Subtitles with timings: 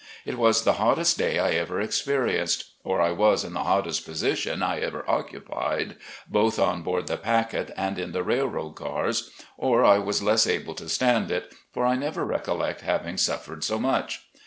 [0.25, 4.63] It was the hottest day I ever experienced, or I was in the hottest position
[4.63, 5.95] I ever occupied,
[6.27, 9.29] both on board the packet and in the railroad cars,
[9.59, 13.77] or I was less able to stand it, for I never recollect having suffered so
[13.77, 14.21] much.